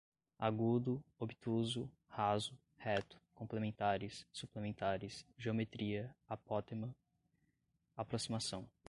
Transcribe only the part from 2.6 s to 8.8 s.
reto, complementares, suplementares, geometria, apótema, aproximação